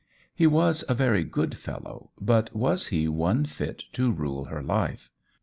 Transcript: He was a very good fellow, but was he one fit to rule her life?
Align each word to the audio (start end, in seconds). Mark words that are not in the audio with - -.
He 0.33 0.47
was 0.47 0.83
a 0.89 0.95
very 0.95 1.23
good 1.23 1.53
fellow, 1.55 2.09
but 2.19 2.55
was 2.55 2.87
he 2.87 3.07
one 3.07 3.45
fit 3.45 3.83
to 3.93 4.11
rule 4.11 4.45
her 4.45 4.63
life? 4.63 5.11